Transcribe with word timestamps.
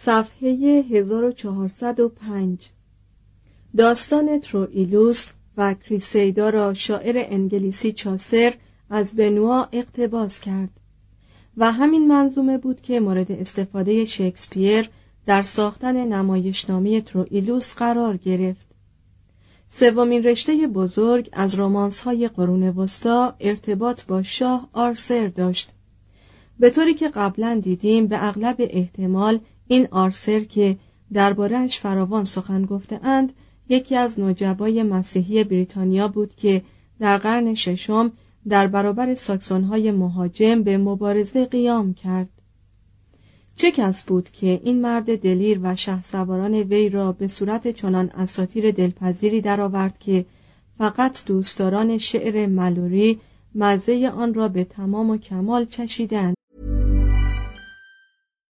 صفحه 0.00 0.48
1405 0.90 2.68
داستان 3.76 4.40
تروئیلوس 4.40 5.30
و 5.56 5.74
کریسیدا 5.74 6.50
را 6.50 6.74
شاعر 6.74 7.24
انگلیسی 7.28 7.92
چاسر 7.92 8.54
از 8.90 9.12
بنوا 9.12 9.68
اقتباس 9.72 10.40
کرد 10.40 10.80
و 11.56 11.72
همین 11.72 12.08
منظومه 12.08 12.58
بود 12.58 12.80
که 12.80 13.00
مورد 13.00 13.32
استفاده 13.32 14.04
شکسپیر 14.04 14.90
در 15.26 15.42
ساختن 15.42 16.12
نمایشنامه 16.12 17.00
تروئیلوس 17.00 17.74
قرار 17.74 18.16
گرفت. 18.16 18.66
سومین 19.70 20.22
رشته 20.22 20.66
بزرگ 20.66 21.28
از 21.32 21.58
رمانس 21.58 22.00
های 22.00 22.28
قرون 22.28 22.62
وسطا 22.62 23.34
ارتباط 23.40 24.04
با 24.04 24.22
شاه 24.22 24.68
آرسر 24.72 25.26
داشت. 25.26 25.70
به 26.58 26.70
طوری 26.70 26.94
که 26.94 27.08
قبلا 27.08 27.60
دیدیم 27.62 28.06
به 28.06 28.24
اغلب 28.28 28.56
احتمال 28.58 29.40
این 29.68 29.88
آرسر 29.90 30.40
که 30.40 30.76
دربارهش 31.12 31.78
فراوان 31.78 32.24
سخن 32.24 32.64
گفته 32.64 33.00
اند 33.02 33.32
یکی 33.68 33.96
از 33.96 34.20
نجبای 34.20 34.82
مسیحی 34.82 35.44
بریتانیا 35.44 36.08
بود 36.08 36.34
که 36.34 36.62
در 37.00 37.18
قرن 37.18 37.54
ششم 37.54 38.12
در 38.48 38.66
برابر 38.66 39.14
ساکسونهای 39.14 39.90
مهاجم 39.90 40.62
به 40.62 40.78
مبارزه 40.78 41.44
قیام 41.44 41.94
کرد. 41.94 42.28
چه 43.56 43.70
کس 43.70 44.04
بود 44.04 44.30
که 44.30 44.60
این 44.64 44.80
مرد 44.80 45.16
دلیر 45.16 45.60
و 45.62 45.76
شهسواران 45.76 46.54
وی 46.54 46.88
را 46.88 47.12
به 47.12 47.28
صورت 47.28 47.68
چنان 47.68 48.10
اساتیر 48.10 48.70
دلپذیری 48.70 49.40
درآورد 49.40 49.98
که 49.98 50.24
فقط 50.78 51.24
دوستداران 51.24 51.98
شعر 51.98 52.46
ملوری 52.46 53.20
مزه 53.54 54.12
آن 54.16 54.34
را 54.34 54.48
به 54.48 54.64
تمام 54.64 55.10
و 55.10 55.16
کمال 55.16 55.64
چشیدند؟ 55.64 56.34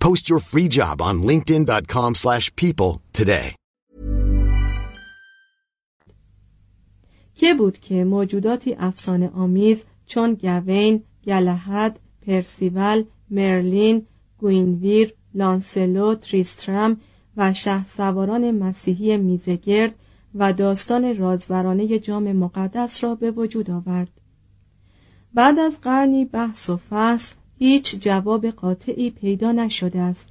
Post 0.00 0.28
your 0.30 0.40
free 0.50 0.68
job 0.68 1.02
on 1.02 1.22
linkedin.com 1.22 2.14
slash 2.14 2.54
people 2.56 3.00
today. 3.12 3.54
که 7.34 7.54
بود 7.54 7.78
که 7.78 8.04
موجوداتی 8.04 8.74
افسانه 8.78 9.30
آمیز 9.34 9.82
چون 10.06 10.34
گوین، 10.34 11.02
گلهد، 11.26 12.00
پرسیول، 12.26 13.04
مرلین، 13.30 14.06
گوینویر، 14.38 15.14
لانسلو، 15.34 16.14
تریسترم 16.14 17.00
و 17.36 17.54
شه 17.54 17.84
سواران 17.84 18.50
مسیحی 18.50 19.16
میزگرد 19.16 19.94
و 20.34 20.52
داستان 20.52 21.16
رازورانه 21.16 21.98
جام 21.98 22.32
مقدس 22.32 23.04
را 23.04 23.14
به 23.14 23.30
وجود 23.30 23.70
آورد. 23.70 24.10
بعد 25.34 25.58
از 25.58 25.80
قرنی 25.80 26.24
بحث 26.24 26.70
و 26.70 26.76
فصل 26.76 27.34
هیچ 27.58 27.96
جواب 28.00 28.46
قاطعی 28.46 29.10
پیدا 29.10 29.52
نشده 29.52 30.00
است. 30.00 30.26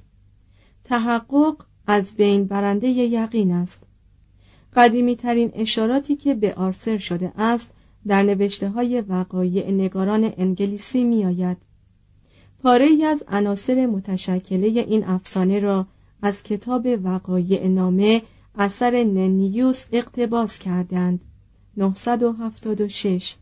تحقق 0.84 1.56
از 1.86 2.14
بین 2.14 2.44
برنده 2.44 2.88
یقین 2.88 3.52
است. 3.52 3.78
قدیمی 4.76 5.16
ترین 5.16 5.50
اشاراتی 5.54 6.16
که 6.16 6.34
به 6.34 6.54
آرسر 6.54 6.98
شده 6.98 7.32
است 7.36 7.70
در 8.06 8.22
نوشته 8.22 8.68
های 8.68 9.00
وقایع 9.00 9.70
نگاران 9.70 10.32
انگلیسی 10.36 11.04
می 11.04 11.24
آید. 11.24 11.56
پاره 12.62 13.04
از 13.04 13.24
عناصر 13.28 13.86
متشکله 13.86 14.66
این 14.66 15.04
افسانه 15.04 15.60
را 15.60 15.86
از 16.22 16.42
کتاب 16.42 16.86
وقایع 17.04 17.68
نامه 17.68 18.22
اثر 18.54 19.04
ننیوس 19.04 19.84
اقتباس 19.92 20.58
کردند 20.58 21.24
976 21.76 23.34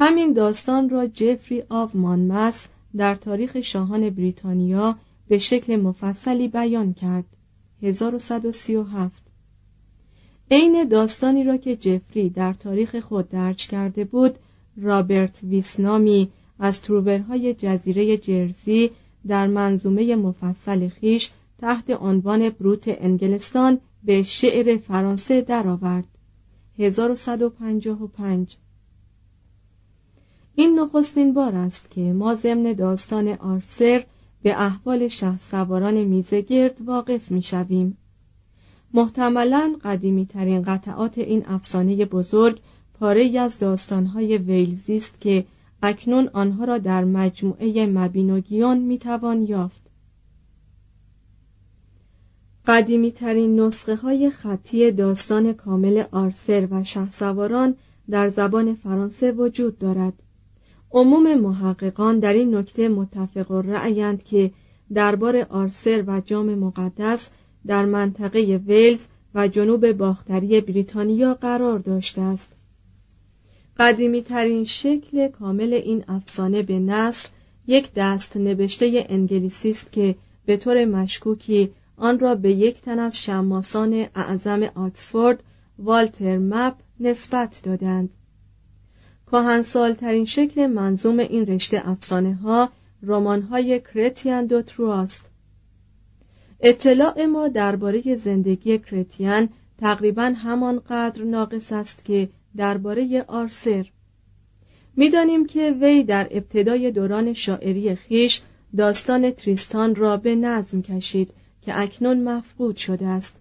همین 0.00 0.32
داستان 0.32 0.88
را 0.90 1.06
جفری 1.06 1.62
آف 1.68 1.96
مانمس 1.96 2.66
در 2.96 3.14
تاریخ 3.14 3.60
شاهان 3.60 4.10
بریتانیا 4.10 4.96
به 5.28 5.38
شکل 5.38 5.76
مفصلی 5.76 6.48
بیان 6.48 6.92
کرد. 6.92 7.24
1137 7.82 9.22
عین 10.50 10.84
داستانی 10.84 11.44
را 11.44 11.56
که 11.56 11.76
جفری 11.76 12.30
در 12.30 12.52
تاریخ 12.52 12.96
خود 12.96 13.28
درج 13.28 13.66
کرده 13.68 14.04
بود 14.04 14.34
رابرت 14.76 15.40
ویسنامی 15.42 16.28
از 16.58 16.82
تروبرهای 16.82 17.54
جزیره 17.54 18.16
جرزی 18.16 18.90
در 19.26 19.46
منظومه 19.46 20.16
مفصل 20.16 20.88
خیش 20.88 21.30
تحت 21.60 21.90
عنوان 21.90 22.50
بروت 22.50 22.84
انگلستان 22.86 23.78
به 24.04 24.22
شعر 24.22 24.76
فرانسه 24.76 25.40
درآورد. 25.40 26.04
1155 26.78 28.56
این 30.54 30.78
نخستین 30.78 31.34
بار 31.34 31.54
است 31.54 31.90
که 31.90 32.00
ما 32.00 32.34
ضمن 32.34 32.72
داستان 32.72 33.28
آرسر 33.28 34.04
به 34.42 34.62
احوال 34.62 35.08
شه 35.08 35.38
سواران 35.38 36.04
میزگرد 36.04 36.80
واقف 36.86 37.30
می 37.30 37.42
شویم. 37.42 37.96
محتملا 38.94 39.76
قدیمی 39.84 40.26
ترین 40.26 40.62
قطعات 40.62 41.18
این 41.18 41.46
افسانه 41.46 42.04
بزرگ 42.04 42.60
پاره 43.00 43.38
از 43.40 43.58
داستانهای 43.58 44.38
ویلزی 44.38 44.96
است 44.96 45.20
که 45.20 45.44
اکنون 45.82 46.30
آنها 46.32 46.64
را 46.64 46.78
در 46.78 47.04
مجموعه 47.04 47.86
مبینوگیون 47.86 48.78
می‌توان 48.78 49.42
یافت 49.42 49.82
قدیمی 52.66 53.12
ترین 53.12 53.60
نسخه 53.60 53.96
های 53.96 54.30
خطی 54.30 54.90
داستان 54.90 55.52
کامل 55.52 56.04
آرسر 56.12 56.68
و 56.70 56.84
شهسواران 56.84 57.74
در 58.10 58.28
زبان 58.28 58.74
فرانسه 58.74 59.32
وجود 59.32 59.78
دارد 59.78 60.22
عموم 60.92 61.34
محققان 61.34 62.18
در 62.18 62.32
این 62.32 62.54
نکته 62.54 62.88
متفق 62.88 63.50
و 63.50 63.62
رأیند 63.62 64.22
که 64.22 64.50
دربار 64.94 65.46
آرسر 65.50 66.04
و 66.06 66.20
جام 66.20 66.54
مقدس 66.54 67.28
در 67.66 67.84
منطقه 67.84 68.40
ویلز 68.66 69.04
و 69.34 69.48
جنوب 69.48 69.92
باختری 69.92 70.60
بریتانیا 70.60 71.34
قرار 71.34 71.78
داشته 71.78 72.20
است. 72.20 72.48
قدیمی 73.76 74.22
ترین 74.22 74.64
شکل 74.64 75.28
کامل 75.28 75.72
این 75.72 76.04
افسانه 76.08 76.62
به 76.62 76.78
نصر 76.78 77.28
یک 77.66 77.90
دست 77.96 78.36
نوشته 78.36 79.06
انگلیسی 79.08 79.70
است 79.70 79.92
که 79.92 80.14
به 80.46 80.56
طور 80.56 80.84
مشکوکی 80.84 81.70
آن 81.96 82.18
را 82.18 82.34
به 82.34 82.52
یک 82.52 82.82
تن 82.82 82.98
از 82.98 83.18
شماسان 83.18 84.06
اعظم 84.14 84.62
آکسفورد 84.62 85.42
والتر 85.78 86.38
مپ 86.38 86.74
نسبت 87.00 87.60
دادند. 87.64 88.14
ترین 89.98 90.24
شکل 90.24 90.66
منظوم 90.66 91.18
این 91.18 91.46
رشته 91.46 91.88
افسانه 91.88 92.34
ها 92.34 92.70
رمان 93.02 93.42
های 93.42 93.80
کرتیان 93.80 94.46
دو 94.46 94.62
ترواست 94.62 95.24
اطلاع 96.60 97.26
ما 97.26 97.48
درباره 97.48 98.14
زندگی 98.14 98.78
کرتیان 98.78 99.48
تقریبا 99.78 100.32
همانقدر 100.36 101.22
ناقص 101.24 101.72
است 101.72 102.04
که 102.04 102.28
درباره 102.56 103.24
آرسر. 103.28 103.86
می‌دانیم 104.96 105.46
که 105.46 105.76
وی 105.80 106.02
در 106.02 106.28
ابتدای 106.30 106.90
دوران 106.90 107.32
شاعری 107.32 107.94
خیش 107.94 108.42
داستان 108.76 109.30
تریستان 109.30 109.94
را 109.94 110.16
به 110.16 110.34
نظم 110.34 110.82
کشید 110.82 111.30
که 111.62 111.80
اکنون 111.80 112.22
مفقود 112.22 112.76
شده 112.76 113.06
است. 113.06 113.36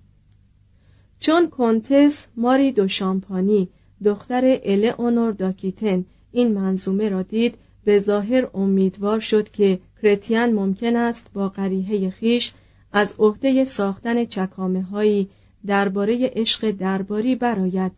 چون 1.19 1.49
کنتس 1.49 2.25
ماری 2.35 2.71
دو 2.71 2.87
شامپانی 2.87 3.69
دختر 4.05 4.59
الئونور 4.63 5.31
داکیتن 5.31 6.05
این 6.31 6.51
منظومه 6.53 7.09
را 7.09 7.21
دید 7.21 7.55
به 7.83 7.99
ظاهر 7.99 8.47
امیدوار 8.53 9.19
شد 9.19 9.49
که 9.49 9.79
کرتیان 10.01 10.53
ممکن 10.53 10.95
است 10.95 11.25
با 11.33 11.49
قریحه 11.49 12.09
خیش 12.09 12.53
از 12.93 13.15
عهده 13.19 13.65
ساختن 13.65 14.25
چکامه 14.25 14.81
هایی 14.81 15.29
درباره 15.65 16.31
عشق 16.35 16.71
درباری 16.71 17.35
براید 17.35 17.91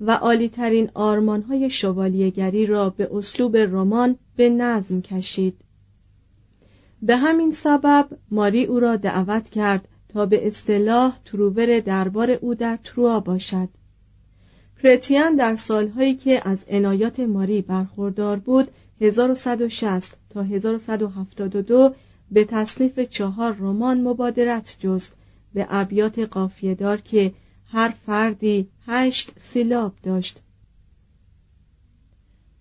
و 0.00 0.10
عالیترین 0.10 0.90
آرمان 0.94 1.42
های 1.42 1.70
شوالیهگری 1.70 2.66
را 2.66 2.90
به 2.90 3.08
اسلوب 3.12 3.56
رمان 3.56 4.16
به 4.36 4.48
نظم 4.48 5.00
کشید. 5.00 5.54
به 7.02 7.16
همین 7.16 7.52
سبب 7.52 8.08
ماری 8.30 8.64
او 8.64 8.80
را 8.80 8.96
دعوت 8.96 9.50
کرد 9.50 9.88
تا 10.08 10.26
به 10.26 10.46
اصطلاح 10.46 11.18
تروبر 11.24 11.80
دربار 11.80 12.30
او 12.30 12.54
در 12.54 12.78
تروا 12.84 13.20
باشد. 13.20 13.68
کرتیان 14.82 15.36
در 15.36 15.56
سالهایی 15.56 16.14
که 16.14 16.48
از 16.48 16.64
عنایات 16.68 17.20
ماری 17.20 17.62
برخوردار 17.62 18.36
بود 18.36 18.68
1160 19.00 20.16
تا 20.30 20.42
1172 20.42 21.94
به 22.30 22.44
تصنیف 22.44 22.98
چهار 23.00 23.56
رمان 23.58 24.00
مبادرت 24.00 24.76
جست. 24.80 25.12
به 25.54 25.66
ابیات 25.70 26.18
قافیهدار 26.18 27.00
که 27.00 27.32
هر 27.66 27.88
فردی 28.06 28.68
هشت 28.86 29.32
سیلاب 29.38 29.92
داشت. 30.02 30.42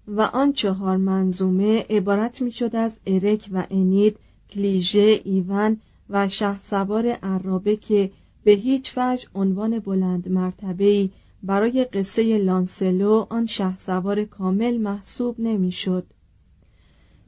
و 0.08 0.22
آن 0.22 0.54
چهار 0.54 0.98
منظومه 0.98 1.86
عبارت 1.90 2.42
می‌شد 2.42 2.76
از 2.76 2.94
ارک 3.08 3.50
و 3.52 3.64
انید 3.72 4.18
کلیژه 4.50 5.22
ایون 5.24 5.78
و 6.10 6.28
شه 6.28 6.60
سوار 6.60 7.08
عرابه 7.08 7.76
که 7.76 8.12
به 8.44 8.52
هیچ 8.52 8.94
وجه 8.98 9.28
عنوان 9.36 9.80
بلند 9.80 10.30
مرتبه‌ای 10.30 11.10
برای 11.44 11.86
قصه 11.86 12.38
لانسلو 12.38 13.26
آن 13.30 13.46
شه 13.46 13.78
سوار 13.78 14.26
کامل 14.26 14.78
محسوب 14.78 15.40
نمی‌شد. 15.40 16.08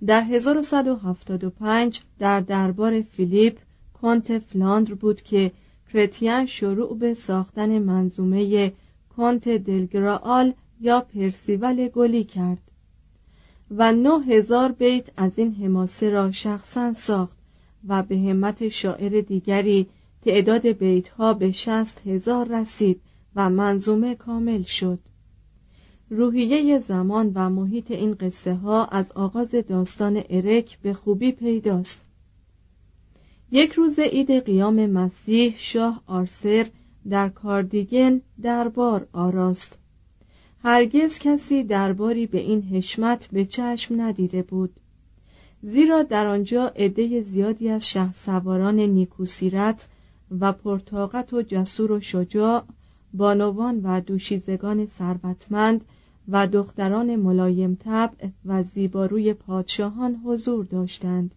در 0.06 0.24
1175 0.24 2.02
در 2.20 2.40
دربار 2.40 3.02
فیلیپ 3.02 3.58
کنت 4.02 4.40
فلاندر 4.40 4.94
بود 4.94 5.22
که 5.22 5.52
کرتیان 5.94 6.46
شروع 6.46 6.98
به 6.98 7.14
ساختن 7.14 7.80
منظومه 7.80 8.74
کنت 9.18 9.50
دلگرال 9.50 10.54
یا 10.82 11.02
پرسیول 11.02 11.88
گلی 11.88 12.24
کرد 12.24 12.62
و 13.72 13.92
نه 13.92 14.26
هزار 14.26 14.72
بیت 14.72 15.10
از 15.18 15.32
این 15.36 15.54
حماسه 15.54 16.10
را 16.10 16.32
شخصا 16.32 16.94
ساخت 16.94 17.38
و 17.88 18.04
به 18.04 18.18
همت 18.18 18.70
شاعر 18.70 19.22
دیگری 19.22 19.88
تعداد 20.22 20.68
بیت 20.68 21.08
ها 21.08 21.34
به 21.34 21.52
شست 21.52 22.02
هزار 22.08 22.48
رسید 22.48 23.02
و 23.36 23.50
منظومه 23.50 24.16
کامل 24.16 24.64
شد. 24.64 25.00
روحیه 26.10 26.80
زمان 26.80 27.32
و 27.36 27.50
محیط 27.50 27.92
این 27.92 28.14
قصه 28.14 28.56
ها 28.56 28.86
از 28.86 29.12
آغاز 29.12 29.50
داستان 29.50 30.24
ارک 30.30 30.80
به 30.80 30.94
خوبی 30.94 31.32
پیداست. 31.32 32.02
یک 33.52 33.74
روز 33.74 34.00
عید 34.00 34.32
قیام 34.32 34.86
مسیح 34.86 35.54
شاه 35.58 36.04
آرسر 36.08 36.68
در 37.10 37.30
کاردیگن 37.30 38.22
دربار 38.42 39.08
آراست. 39.14 39.78
هرگز 40.64 41.20
کسی 41.20 41.64
درباری 41.64 42.26
به 42.26 42.40
این 42.40 42.62
حشمت 42.62 43.28
به 43.32 43.46
چشم 43.46 44.02
ندیده 44.02 44.42
بود. 44.42 44.80
زیرا 45.64 46.04
در 46.04 46.28
آنجا 46.28 46.68
عده 46.68 47.22
زیادی 47.22 47.70
از 47.70 47.90
شه 47.90 48.14
سواران 48.14 48.80
نیکوسیرت 48.80 49.88
و 50.40 50.54
پرتاقت 50.54 51.34
و 51.34 51.42
جسور 51.42 51.92
و 51.92 52.00
شجاع 52.00 52.64
بانوان 53.14 53.82
و 53.84 54.02
دوشیزگان 54.02 54.86
ثروتمند 54.86 55.86
و 56.28 56.48
دختران 56.48 57.16
ملایم 57.16 57.76
طبع 57.76 58.28
و 58.46 58.64
زیباروی 58.64 59.34
پادشاهان 59.34 60.22
حضور 60.26 60.66
داشتند. 60.66 61.36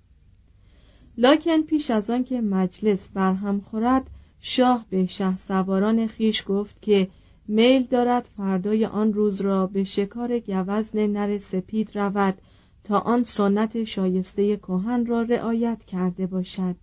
لاکن 1.18 1.62
پیش 1.62 1.90
از 1.90 2.10
آن 2.10 2.24
که 2.24 2.40
مجلس 2.40 3.08
برهم 3.08 3.60
خورد 3.60 4.10
شاه 4.40 4.86
به 4.90 5.06
شه 5.06 5.36
سواران 5.36 6.06
خیش 6.06 6.44
گفت 6.46 6.82
که 6.82 7.08
میل 7.48 7.82
دارد 7.82 8.30
فردای 8.36 8.86
آن 8.86 9.12
روز 9.12 9.40
را 9.40 9.66
به 9.66 9.84
شکار 9.84 10.38
گوزن 10.38 11.06
نر 11.06 11.38
سپید 11.38 11.98
رود 11.98 12.38
تا 12.84 12.98
آن 12.98 13.24
سنت 13.24 13.84
شایسته 13.84 14.56
کهن 14.56 15.06
را 15.06 15.22
رعایت 15.22 15.84
کرده 15.84 16.26
باشد. 16.26 16.76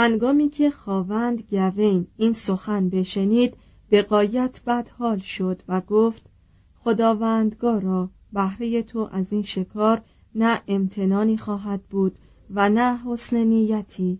هنگامی 0.00 0.48
که 0.48 0.70
خواوند 0.70 1.42
گوین 1.50 2.06
این 2.16 2.32
سخن 2.32 2.88
بشنید 2.88 3.56
به 3.88 4.02
قایت 4.02 4.60
بدحال 4.66 5.18
شد 5.18 5.62
و 5.68 5.80
گفت 5.80 6.22
خداوندگارا 6.74 8.10
بهره 8.32 8.82
تو 8.82 9.08
از 9.12 9.26
این 9.30 9.42
شکار 9.42 10.02
نه 10.34 10.60
امتنانی 10.68 11.36
خواهد 11.36 11.82
بود 11.82 12.18
و 12.50 12.68
نه 12.68 12.98
حسن 12.98 13.36
نیتی. 13.36 14.18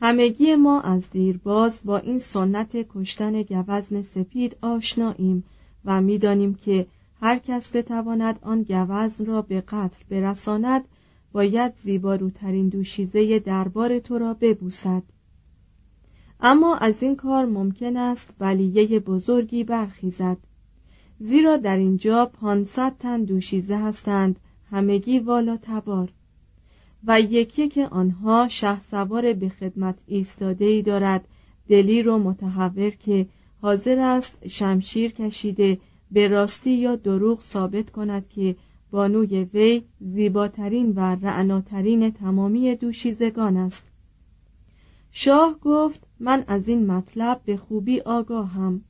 همگی 0.00 0.54
ما 0.54 0.80
از 0.80 1.10
دیرباز 1.10 1.80
با 1.84 1.98
این 1.98 2.18
سنت 2.18 2.76
کشتن 2.88 3.42
گوزن 3.42 4.02
سپید 4.02 4.56
آشناییم 4.62 5.44
و 5.84 6.00
می‌دانیم 6.00 6.54
که 6.54 6.86
هر 7.20 7.38
کس 7.38 7.76
بتواند 7.76 8.38
آن 8.42 8.62
گوزن 8.62 9.26
را 9.26 9.42
به 9.42 9.60
قتل 9.60 10.04
برساند 10.10 10.84
باید 11.32 11.74
زیباروترین 11.82 12.68
دوشیزه 12.68 13.38
دربار 13.38 13.98
تو 13.98 14.18
را 14.18 14.34
ببوسد. 14.34 15.02
اما 16.40 16.76
از 16.76 17.02
این 17.02 17.16
کار 17.16 17.46
ممکن 17.46 17.96
است 17.96 18.28
بلیه 18.38 19.00
بزرگی 19.00 19.64
برخیزد. 19.64 20.36
زیرا 21.20 21.56
در 21.56 21.76
اینجا 21.76 22.26
پانصد 22.26 22.96
تن 22.98 23.24
دوشیزه 23.24 23.76
هستند 23.76 24.40
همگی 24.70 25.18
والا 25.18 25.58
تبار 25.62 26.12
و 27.04 27.20
یکی 27.20 27.68
که 27.68 27.86
آنها 27.86 28.48
شه 28.48 28.80
سوار 28.80 29.32
به 29.32 29.48
خدمت 29.48 29.98
ایستاده 30.06 30.64
ای 30.64 30.82
دارد 30.82 31.28
دلی 31.68 32.02
رو 32.02 32.18
متحور 32.18 32.90
که 32.90 33.26
حاضر 33.62 33.98
است 33.98 34.48
شمشیر 34.48 35.12
کشیده 35.12 35.78
به 36.10 36.28
راستی 36.28 36.70
یا 36.70 36.96
دروغ 36.96 37.40
ثابت 37.40 37.90
کند 37.90 38.28
که 38.28 38.56
بانوی 38.90 39.44
وی 39.44 39.82
زیباترین 40.00 40.92
و 40.96 41.00
رعناترین 41.00 42.10
تمامی 42.10 42.74
دوشیزگان 42.74 43.56
است. 43.56 43.82
شاه 45.12 45.58
گفت 45.62 46.06
من 46.20 46.44
از 46.46 46.68
این 46.68 46.86
مطلب 46.86 47.40
به 47.44 47.56
خوبی 47.56 48.00
آگاهم. 48.00 48.84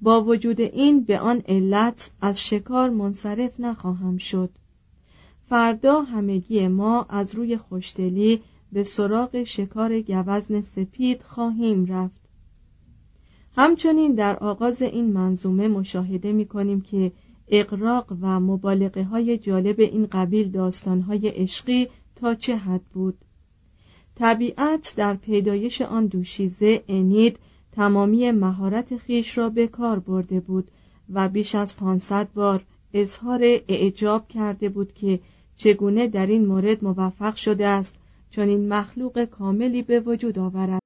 با 0.00 0.24
وجود 0.24 0.60
این 0.60 1.04
به 1.04 1.20
آن 1.20 1.42
علت 1.48 2.10
از 2.20 2.46
شکار 2.46 2.90
منصرف 2.90 3.60
نخواهم 3.60 4.18
شد. 4.18 4.50
فردا 5.48 6.02
همگی 6.02 6.68
ما 6.68 7.06
از 7.08 7.34
روی 7.34 7.56
خوشدلی 7.56 8.40
به 8.72 8.84
سراغ 8.84 9.42
شکار 9.42 10.00
گوزن 10.00 10.60
سپید 10.60 11.22
خواهیم 11.22 11.86
رفت. 11.86 12.20
همچنین 13.56 14.14
در 14.14 14.36
آغاز 14.36 14.82
این 14.82 15.12
منظومه 15.12 15.68
مشاهده 15.68 16.32
می 16.32 16.46
کنیم 16.46 16.80
که 16.80 17.12
اقراق 17.48 18.16
و 18.20 18.40
مبالغه 18.40 19.04
های 19.04 19.38
جالب 19.38 19.80
این 19.80 20.06
قبیل 20.06 20.50
داستان 20.50 21.00
های 21.00 21.28
عشقی 21.28 21.88
تا 22.16 22.34
چه 22.34 22.56
حد 22.56 22.82
بود؟ 22.92 23.18
طبیعت 24.14 24.94
در 24.96 25.14
پیدایش 25.14 25.82
آن 25.82 26.06
دوشیزه 26.06 26.84
انید 26.88 27.38
تمامی 27.72 28.30
مهارت 28.30 28.96
خیش 28.96 29.38
را 29.38 29.48
به 29.48 29.66
کار 29.66 29.98
برده 29.98 30.40
بود 30.40 30.70
و 31.12 31.28
بیش 31.28 31.54
از 31.54 31.76
پانصد 31.76 32.28
بار 32.34 32.64
اظهار 32.94 33.40
اعجاب 33.68 34.28
کرده 34.28 34.68
بود 34.68 34.92
که 34.92 35.20
چگونه 35.56 36.06
در 36.06 36.26
این 36.26 36.46
مورد 36.46 36.84
موفق 36.84 37.34
شده 37.34 37.66
است 37.66 37.94
چون 38.30 38.48
این 38.48 38.68
مخلوق 38.68 39.24
کاملی 39.24 39.82
به 39.82 40.00
وجود 40.00 40.38
آورد. 40.38 40.85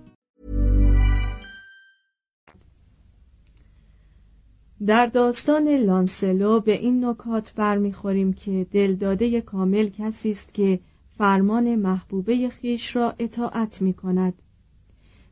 در 4.85 5.05
داستان 5.05 5.67
لانسلو 5.67 6.59
به 6.59 6.71
این 6.71 7.05
نکات 7.05 7.53
برمیخوریم 7.55 8.33
که 8.33 8.67
دلداده 8.71 9.41
کامل 9.41 9.89
کسی 9.89 10.31
است 10.31 10.53
که 10.53 10.79
فرمان 11.17 11.75
محبوبه 11.75 12.49
خیش 12.49 12.95
را 12.95 13.13
اطاعت 13.19 13.81
می 13.81 13.93
کند 13.93 14.33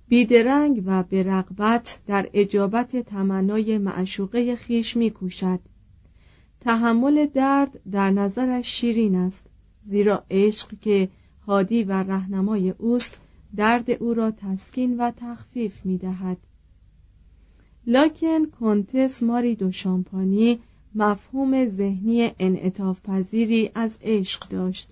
بیدرنگ 0.08 0.84
و 0.86 1.04
به 1.04 1.24
رغبت 1.24 2.00
در 2.08 2.30
اجابت 2.34 2.96
تمنای 2.96 3.78
معشوقه 3.78 4.56
خیش 4.56 4.98
می 4.98 5.10
کوشد. 5.12 5.60
تحمل 6.62 7.26
درد 7.26 7.80
در 7.92 8.12
نظرش 8.12 8.68
شیرین 8.68 9.16
است 9.16 9.44
زیرا 9.84 10.24
عشق 10.32 10.80
که 10.82 11.10
هادی 11.48 11.84
و 11.84 11.92
رهنمای 11.92 12.70
اوست 12.70 13.20
درد 13.56 13.92
او 13.92 14.14
را 14.14 14.32
تسکین 14.32 14.98
و 14.98 15.12
تخفیف 15.12 15.86
می 15.86 15.98
دهد. 15.98 16.38
لاکن 17.90 18.46
کنتس 18.46 19.24
ماری 19.24 19.56
دو 19.56 19.72
شامپانی 19.72 20.60
مفهوم 20.96 21.66
ذهنی 21.66 22.32
انعطاف 22.40 23.02
پذیری 23.02 23.72
از 23.76 23.98
عشق 24.02 24.50
داشت. 24.50 24.90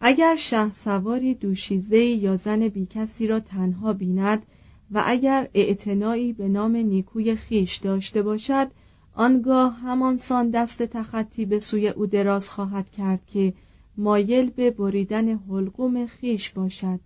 اگر 0.00 0.36
شه 0.36 0.72
سواری 0.72 1.34
دوشیزه 1.34 1.98
یا 1.98 2.36
زن 2.36 2.68
بیکسی 2.68 3.26
را 3.26 3.40
تنها 3.40 3.92
بیند 3.92 4.42
و 4.90 5.02
اگر 5.06 5.48
اعتنایی 5.54 6.32
به 6.32 6.48
نام 6.48 6.76
نیکوی 6.76 7.36
خیش 7.36 7.76
داشته 7.76 8.22
باشد 8.22 8.68
آنگاه 9.14 9.80
همان 9.80 10.16
سان 10.16 10.50
دست 10.50 10.82
تخطی 10.82 11.44
به 11.44 11.60
سوی 11.60 11.88
او 11.88 12.06
دراز 12.06 12.50
خواهد 12.50 12.90
کرد 12.90 13.26
که 13.26 13.54
مایل 13.96 14.50
به 14.50 14.70
بریدن 14.70 15.28
حلقوم 15.38 16.06
خیش 16.06 16.50
باشد. 16.50 17.00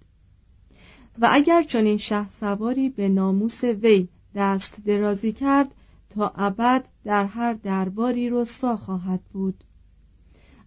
و 1.18 1.28
اگر 1.33 1.62
چنین 1.62 1.97
شه 1.97 2.28
سواری 2.28 2.88
به 2.88 3.09
ناموس 3.09 3.64
وی 3.64 4.09
دست 4.36 4.76
درازی 4.84 5.32
کرد 5.32 5.74
تا 6.10 6.32
ابد 6.36 6.88
در 7.04 7.24
هر 7.24 7.52
درباری 7.52 8.30
رسوا 8.30 8.76
خواهد 8.76 9.20
بود. 9.32 9.64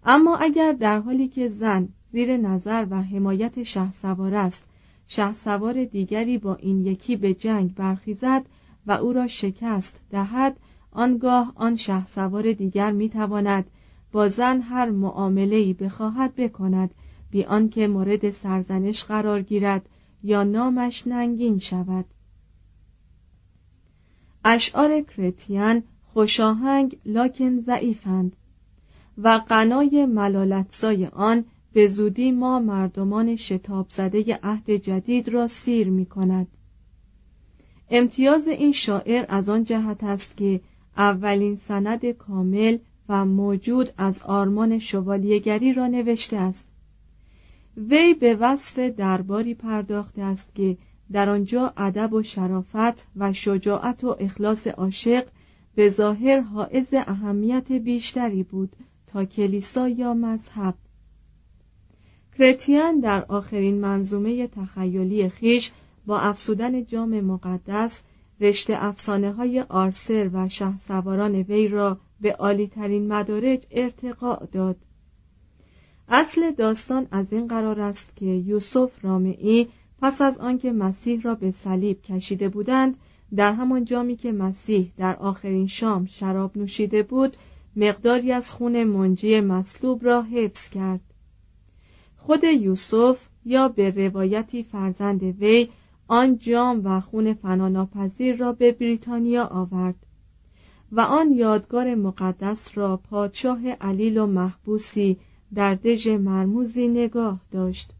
اما 0.05 0.37
اگر 0.37 0.71
در 0.71 0.99
حالی 0.99 1.27
که 1.27 1.49
زن 1.49 1.89
زیر 2.11 2.37
نظر 2.37 2.85
و 2.89 3.01
حمایت 3.01 3.63
شه 3.63 3.91
سوار 3.91 4.35
است 4.35 4.63
شه 5.07 5.33
سوار 5.33 5.83
دیگری 5.85 6.37
با 6.37 6.55
این 6.55 6.85
یکی 6.85 7.15
به 7.15 7.33
جنگ 7.33 7.75
برخیزد 7.75 8.45
و 8.87 8.91
او 8.91 9.13
را 9.13 9.27
شکست 9.27 9.99
دهد 10.11 10.57
آنگاه 10.91 11.53
آن 11.55 11.75
شه 11.75 12.05
سوار 12.05 12.51
دیگر 12.51 12.91
می 12.91 13.09
تواند 13.09 13.65
با 14.11 14.27
زن 14.27 14.61
هر 14.61 14.89
معامله‌ای 14.89 15.73
بخواهد 15.73 16.35
بکند 16.35 16.93
بی 17.31 17.43
آنکه 17.43 17.87
مورد 17.87 18.29
سرزنش 18.29 19.03
قرار 19.03 19.41
گیرد 19.41 19.89
یا 20.23 20.43
نامش 20.43 21.07
ننگین 21.07 21.59
شود. 21.59 22.05
اشعار 24.51 25.01
کرتیان 25.01 25.83
خوشاهنگ 26.03 26.97
لاکن 27.05 27.59
ضعیفند 27.59 28.35
و 29.17 29.37
غنای 29.37 30.05
ملالتزای 30.05 31.05
آن 31.05 31.45
به 31.73 31.87
زودی 31.87 32.31
ما 32.31 32.59
مردمان 32.59 33.35
شتاب 33.35 33.89
زده 33.89 34.39
عهد 34.43 34.71
جدید 34.71 35.29
را 35.29 35.47
سیر 35.47 35.89
می 35.89 36.05
کند 36.05 36.47
امتیاز 37.89 38.47
این 38.47 38.71
شاعر 38.71 39.25
از 39.29 39.49
آن 39.49 39.63
جهت 39.63 40.03
است 40.03 40.37
که 40.37 40.61
اولین 40.97 41.55
سند 41.55 42.05
کامل 42.11 42.77
و 43.09 43.25
موجود 43.25 43.89
از 43.97 44.21
آرمان 44.21 44.79
شوالیهگری 44.79 45.73
را 45.73 45.87
نوشته 45.87 46.37
است. 46.37 46.65
وی 47.77 48.13
به 48.13 48.35
وصف 48.35 48.79
درباری 48.79 49.53
پرداخته 49.53 50.21
است 50.21 50.55
که 50.55 50.77
در 51.11 51.29
آنجا 51.29 51.73
ادب 51.77 52.13
و 52.13 52.23
شرافت 52.23 53.07
و 53.15 53.33
شجاعت 53.33 54.03
و 54.03 54.15
اخلاص 54.19 54.67
عاشق 54.67 55.27
به 55.75 55.89
ظاهر 55.89 56.39
حائز 56.39 56.87
اهمیت 56.93 57.71
بیشتری 57.71 58.43
بود 58.43 58.75
تا 59.07 59.25
کلیسا 59.25 59.89
یا 59.89 60.13
مذهب. 60.13 60.75
کرتیان 62.37 62.99
در 62.99 63.25
آخرین 63.25 63.81
منظومه 63.81 64.47
تخیلی 64.47 65.29
خیش 65.29 65.71
با 66.05 66.19
افسودن 66.19 66.85
جام 66.85 67.19
مقدس 67.21 68.01
رشته 68.41 68.85
افسانه 68.85 69.31
های 69.31 69.61
آرسر 69.61 70.29
و 70.33 70.49
شه 70.49 70.77
سواران 70.77 71.35
وی 71.35 71.67
را 71.67 71.97
به 72.21 72.33
عالی 72.33 72.67
ترین 72.67 73.07
مدارج 73.07 73.65
ارتقاء 73.71 74.45
داد. 74.51 74.77
اصل 76.09 76.51
داستان 76.51 77.07
از 77.11 77.33
این 77.33 77.47
قرار 77.47 77.79
است 77.79 78.15
که 78.15 78.25
یوسف 78.25 79.05
رامعی 79.05 79.67
پس 80.01 80.21
از 80.21 80.37
آنکه 80.37 80.71
مسیح 80.71 81.21
را 81.21 81.35
به 81.35 81.51
صلیب 81.51 82.01
کشیده 82.01 82.49
بودند 82.49 82.97
در 83.35 83.53
همان 83.53 83.85
جامی 83.85 84.15
که 84.15 84.31
مسیح 84.31 84.91
در 84.97 85.15
آخرین 85.15 85.67
شام 85.67 86.05
شراب 86.05 86.57
نوشیده 86.57 87.03
بود 87.03 87.37
مقداری 87.75 88.31
از 88.31 88.51
خون 88.51 88.83
منجی 88.83 89.41
مصلوب 89.41 90.05
را 90.05 90.21
حفظ 90.21 90.69
کرد. 90.69 91.01
خود 92.17 92.43
یوسف 92.43 93.27
یا 93.45 93.67
به 93.67 93.89
روایتی 93.89 94.63
فرزند 94.63 95.23
وی 95.23 95.69
آن 96.07 96.37
جام 96.37 96.81
و 96.83 96.99
خون 96.99 97.33
فناناپذیر 97.33 98.35
را 98.35 98.53
به 98.53 98.71
بریتانیا 98.71 99.45
آورد 99.45 99.95
و 100.91 101.01
آن 101.01 101.31
یادگار 101.31 101.95
مقدس 101.95 102.77
را 102.77 102.97
پادشاه 102.97 103.69
علیل 103.69 104.17
و 104.17 104.25
محبوسی 104.25 105.17
در 105.53 105.75
دژ 105.75 106.07
مرموزی 106.07 106.87
نگاه 106.87 107.41
داشت. 107.51 107.93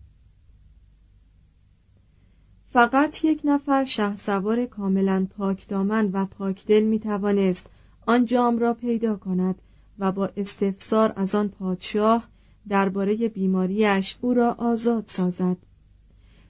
فقط 2.74 3.26
یک 3.26 3.42
نفر 3.44 3.86
سوار 4.18 4.66
کاملا 4.66 5.28
پاکدامن 5.38 6.10
و 6.14 6.26
پاکدل 6.26 6.84
می 6.84 7.00
توانست 7.00 7.66
آن 8.06 8.26
جام 8.26 8.60
را 8.60 8.74
پیدا 8.74 9.16
کند 9.16 9.56
و 10.00 10.12
با 10.12 10.30
استفسار 10.38 11.14
از 11.16 11.36
آن 11.36 11.48
پادشاه 11.48 12.28
درباره 12.68 13.16
بیماریش 13.16 14.16
او 14.22 14.34
را 14.34 14.52
آزاد 14.54 15.04
سازد. 15.06 15.58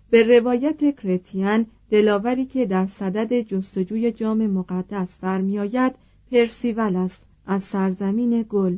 به 0.10 0.40
روایت 0.40 0.96
کرتیان 0.96 1.66
دلاوری 1.90 2.46
که 2.46 2.66
در 2.66 2.88
صدد 2.88 3.42
جستجوی 3.42 4.12
جام 4.12 4.48
مقدس 4.48 5.18
برمیآید 5.18 5.96
پرسیول 6.32 6.96
است 6.96 7.22
از 7.46 7.64
سرزمین 7.64 8.46
گل. 8.50 8.78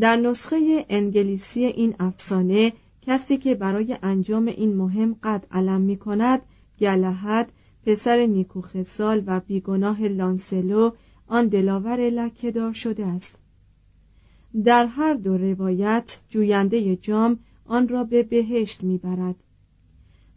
در 0.00 0.16
نسخه 0.16 0.86
انگلیسی 0.88 1.64
این 1.64 1.94
افسانه 2.00 2.72
کسی 3.08 3.36
که 3.36 3.54
برای 3.54 3.98
انجام 4.02 4.46
این 4.46 4.76
مهم 4.76 5.16
قد 5.22 5.46
علم 5.50 5.80
می 5.80 5.96
کند 5.96 6.42
گلهد 6.78 7.52
پسر 7.86 8.26
نیکوخسال 8.26 9.22
و 9.26 9.40
بیگناه 9.40 10.08
لانسلو 10.08 10.90
آن 11.26 11.48
دلاور 11.48 12.10
لکهدار 12.10 12.72
شده 12.72 13.06
است. 13.06 13.34
در 14.64 14.86
هر 14.86 15.14
دو 15.14 15.36
روایت 15.36 16.18
جوینده 16.28 16.96
جام 16.96 17.38
آن 17.66 17.88
را 17.88 18.04
به 18.04 18.22
بهشت 18.22 18.82
می‌برد 18.82 19.36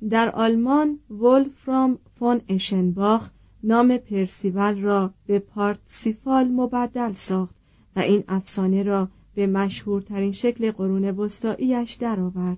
در 0.10 0.30
آلمان 0.30 1.00
ولفرام 1.10 1.98
فون 2.20 2.42
اشنباخ 2.50 3.30
نام 3.63 3.98
پرسیول 3.98 4.81
را 4.81 5.14
به 5.27 5.40
پارتسیفال 5.40 6.48
مبدل 6.48 7.14
ساخت 7.14 7.55
و 7.96 8.00
این 8.00 8.24
افسانه 8.27 8.84
را 8.84 9.10
به 9.35 9.48
مشهورترین 9.48 10.31
شکل 10.31 10.72
قرون 10.72 11.05
وسطاییش 11.05 11.94
درآورد. 11.94 12.57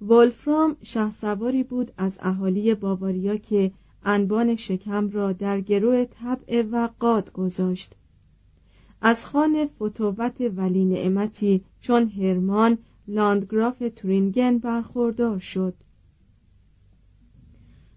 ولفرام 0.00 0.76
شهسواری 0.82 1.62
بود 1.62 1.92
از 1.96 2.18
اهالی 2.20 2.74
باواریا 2.74 3.36
که 3.36 3.72
انبان 4.04 4.56
شکم 4.56 5.10
را 5.10 5.32
در 5.32 5.60
گروه 5.60 6.04
طبع 6.04 6.62
و 6.72 6.88
قاد 6.98 7.32
گذاشت 7.32 7.94
از 9.00 9.26
خان 9.26 9.66
فتووت 9.66 10.40
ولی 10.56 10.84
نعمتی 10.84 11.64
چون 11.80 12.08
هرمان 12.08 12.78
لاندگراف 13.08 13.82
تورینگن 13.96 14.58
برخوردار 14.58 15.38
شد 15.38 15.74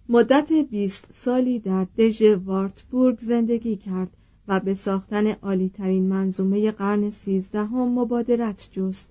مدت 0.10 0.52
بیست 0.52 1.08
سالی 1.14 1.60
در 1.60 1.88
دژ 1.98 2.22
وارتبورگ 2.22 3.20
زندگی 3.20 3.76
کرد 3.76 4.18
و 4.48 4.60
به 4.60 4.76
ساختن 4.76 5.28
عالیترین 5.28 6.10
منظومه 6.10 6.72
قرن 6.72 7.10
سیزدهم 7.10 8.00
مبادرت 8.00 8.70
جست. 8.72 9.10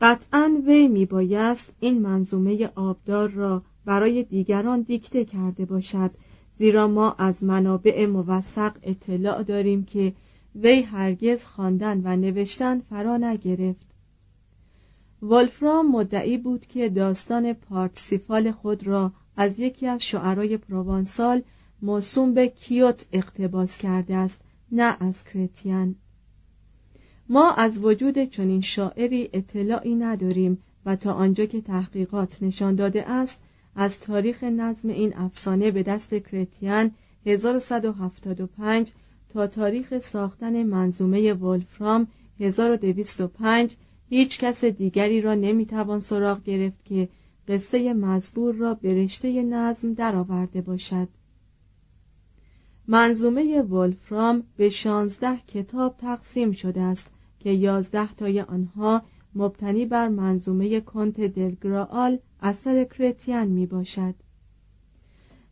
قطعا 0.00 0.62
وی 0.66 0.88
میبایست 0.88 1.72
این 1.80 2.02
منظومه 2.02 2.70
آبدار 2.74 3.28
را 3.28 3.62
برای 3.84 4.22
دیگران 4.22 4.80
دیکته 4.80 5.24
کرده 5.24 5.64
باشد 5.64 6.10
زیرا 6.58 6.88
ما 6.88 7.12
از 7.18 7.44
منابع 7.44 8.06
موثق 8.06 8.72
اطلاع 8.82 9.42
داریم 9.42 9.84
که 9.84 10.12
وی 10.54 10.82
هرگز 10.82 11.44
خواندن 11.44 12.00
و 12.04 12.16
نوشتن 12.16 12.80
فرا 12.80 13.16
نگرفت. 13.16 13.86
ولفرام 15.22 15.92
مدعی 15.92 16.38
بود 16.38 16.66
که 16.66 16.88
داستان 16.88 17.52
پارتسیفال 17.52 18.50
خود 18.50 18.86
را 18.86 19.12
از 19.36 19.58
یکی 19.58 19.86
از 19.86 20.04
شعرای 20.04 20.56
پروانسال 20.56 21.42
موسوم 21.82 22.34
به 22.34 22.48
کیوت 22.48 23.06
اقتباس 23.12 23.78
کرده 23.78 24.16
است 24.16 24.40
نه 24.72 24.96
از 25.00 25.24
کرتیان 25.24 25.94
ما 27.28 27.52
از 27.52 27.84
وجود 27.84 28.24
چنین 28.24 28.60
شاعری 28.60 29.30
اطلاعی 29.32 29.94
نداریم 29.94 30.62
و 30.86 30.96
تا 30.96 31.12
آنجا 31.12 31.44
که 31.44 31.60
تحقیقات 31.60 32.42
نشان 32.42 32.74
داده 32.74 33.10
است 33.10 33.38
از 33.76 34.00
تاریخ 34.00 34.44
نظم 34.44 34.88
این 34.88 35.16
افسانه 35.16 35.70
به 35.70 35.82
دست 35.82 36.14
کرتیان 36.14 36.90
1175 37.26 38.92
تا 39.28 39.46
تاریخ 39.46 39.98
ساختن 39.98 40.62
منظومه 40.62 41.32
ولفرام 41.32 42.08
1205 42.40 43.76
هیچ 44.08 44.38
کس 44.38 44.64
دیگری 44.64 45.20
را 45.20 45.34
نمی‌توان 45.34 46.00
سراغ 46.00 46.42
گرفت 46.42 46.84
که 46.84 47.08
قصه 47.48 47.92
مزبور 47.92 48.54
را 48.54 48.74
به 48.74 48.94
رشته 48.94 49.42
نظم 49.42 49.94
درآورده 49.94 50.60
باشد. 50.60 51.08
منظومه 52.92 53.62
ولفرام 53.62 54.42
به 54.56 54.70
شانزده 54.70 55.36
کتاب 55.36 55.94
تقسیم 55.98 56.52
شده 56.52 56.80
است 56.80 57.06
که 57.38 57.50
یازده 57.50 58.14
تای 58.14 58.40
آنها 58.40 59.02
مبتنی 59.34 59.86
بر 59.86 60.08
منظومه 60.08 60.80
کنت 60.80 61.20
دلگرال 61.20 62.18
اثر 62.40 62.84
کرتیان 62.84 63.46
می 63.48 63.66
باشد. 63.66 64.14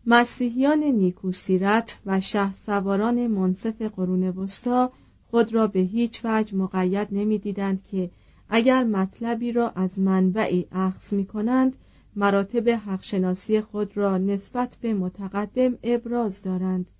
مسیحیان 0.06 0.78
نیکوسیرت 0.78 1.98
و 2.06 2.20
شه 2.20 2.54
سواران 2.54 3.26
منصف 3.26 3.82
قرون 3.82 4.22
وسطا 4.22 4.92
خود 5.30 5.54
را 5.54 5.66
به 5.66 5.80
هیچ 5.80 6.20
وجه 6.24 6.56
مقید 6.56 7.08
نمی‌دیدند 7.12 7.84
که 7.84 8.10
اگر 8.48 8.84
مطلبی 8.84 9.52
را 9.52 9.70
از 9.70 9.98
منبعی 9.98 10.66
اخذ 10.72 11.12
می 11.12 11.26
کنند 11.26 11.76
مراتب 12.16 12.68
حقشناسی 12.68 13.60
خود 13.60 13.96
را 13.96 14.18
نسبت 14.18 14.76
به 14.80 14.94
متقدم 14.94 15.78
ابراز 15.82 16.42
دارند. 16.42 16.90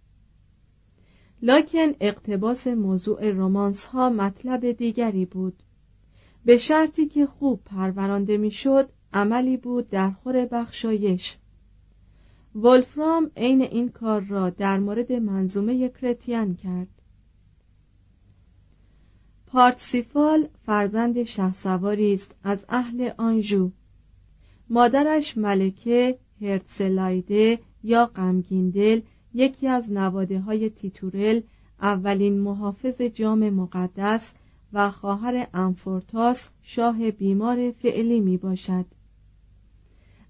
لکن 1.43 1.93
اقتباس 2.01 2.67
موضوع 2.67 3.31
رومانس 3.31 3.85
ها 3.85 4.11
مطلب 4.11 4.73
دیگری 4.73 5.25
بود. 5.25 5.63
به 6.45 6.57
شرطی 6.57 7.07
که 7.07 7.27
خوب 7.27 7.65
پرورانده 7.65 8.37
می‌شد 8.37 8.89
عملی 9.13 9.57
بود 9.57 9.91
در 9.91 10.11
خور 10.11 10.47
بخشایش. 10.47 11.37
ولفرام 12.55 13.31
عین 13.37 13.63
این 13.63 13.89
کار 13.89 14.21
را 14.21 14.51
در 14.51 14.79
مورد 14.79 15.13
منظومه 15.13 15.89
کرتیان 15.89 16.55
کرد. 16.55 16.89
پارتسیفال 19.47 20.49
فرزند 20.67 21.23
شهسواری 21.23 22.15
است 22.15 22.35
از 22.45 22.65
اهل 22.69 23.11
آنژو 23.19 23.71
مادرش 24.71 25.39
ملکه 25.39 26.19
هرتسلایده 26.41 27.59
یا 27.83 28.07
غمگیندل 28.07 29.01
یکی 29.35 29.69
از 29.69 29.93
نواده 29.93 30.41
های 30.41 30.71
تیتورل 30.71 31.41
اولین 31.81 32.41
محافظ 32.41 33.03
جام 33.03 33.51
مقدس 33.51 34.31
و 34.73 34.91
خواهر 34.91 35.47
انفورتاس 35.55 36.49
شاه 36.63 37.11
بیمار 37.11 37.71
فعلی 37.71 38.21
می 38.21 38.37
باشد 38.37 38.85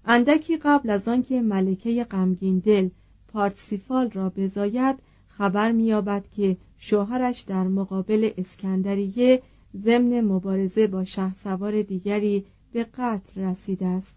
اندکی 0.05 0.57
قبل 0.57 0.89
از 0.89 1.07
آنکه 1.07 1.41
ملکه 1.41 2.03
غمگین 2.03 2.59
دل 2.59 2.89
پارتسیفال 3.27 4.11
را 4.11 4.29
بزاید 4.29 4.95
خبر 5.27 5.71
مییابد 5.71 6.25
که 6.31 6.57
شوهرش 6.77 7.41
در 7.41 7.63
مقابل 7.63 8.29
اسکندریه 8.37 9.41
ضمن 9.83 10.21
مبارزه 10.21 10.87
با 10.87 11.03
شهسوار 11.03 11.81
دیگری 11.81 12.45
به 12.71 12.83
قتل 12.83 13.41
رسیده 13.41 13.85
است. 13.85 14.15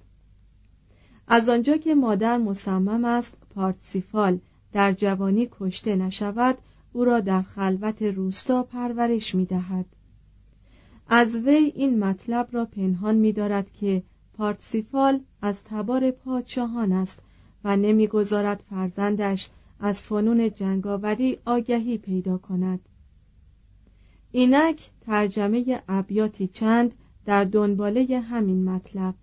از 1.29 1.49
آنجا 1.49 1.77
که 1.77 1.95
مادر 1.95 2.39
مصمم 2.39 3.05
است 3.05 3.33
پارتسیفال 3.55 4.39
در 4.73 4.93
جوانی 4.93 5.49
کشته 5.61 5.97
نشود 5.97 6.59
او 6.93 7.05
را 7.05 7.21
در 7.21 7.43
خلوت 7.43 8.03
روستا 8.03 8.63
پرورش 8.63 9.35
می 9.35 9.45
دهد. 9.45 9.87
از 11.09 11.37
وی 11.37 11.73
این 11.75 11.99
مطلب 11.99 12.49
را 12.53 12.65
پنهان 12.65 13.15
می 13.15 13.33
دارد 13.33 13.73
که 13.73 14.03
پارتسیفال 14.35 15.21
از 15.43 15.63
تبار 15.65 16.11
پادشاهان 16.11 16.93
است 16.93 17.19
و 17.65 17.77
نمی‌گذارد 17.77 18.65
فرزندش 18.71 19.51
از 19.81 20.03
فنون 20.03 20.51
جنگاوری 20.51 21.39
آگهی 21.45 21.99
پیدا 21.99 22.39
کند 22.39 22.81
اینک 24.31 24.91
ترجمه 25.01 25.83
ابیاتی 25.89 26.49
چند 26.49 26.95
در 27.25 27.45
دنباله 27.45 28.21
همین 28.21 28.65
مطلب 28.65 29.15